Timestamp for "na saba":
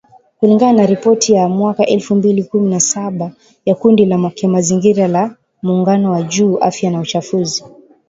2.69-3.31